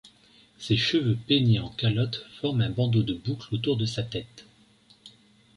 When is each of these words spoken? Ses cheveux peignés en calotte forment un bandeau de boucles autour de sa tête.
Ses 0.57 0.77
cheveux 0.77 1.15
peignés 1.27 1.59
en 1.59 1.69
calotte 1.69 2.25
forment 2.39 2.61
un 2.63 2.71
bandeau 2.71 3.03
de 3.03 3.13
boucles 3.13 3.53
autour 3.53 3.77
de 3.77 3.85
sa 3.85 4.01
tête. 4.01 4.47